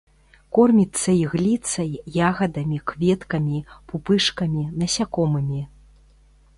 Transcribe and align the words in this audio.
Корміцца 0.57 1.09
ігліцай, 1.23 1.91
ягадамі, 2.29 2.81
кветкамі, 2.93 3.59
пупышкамі, 3.93 4.63
насякомымі. 4.83 5.61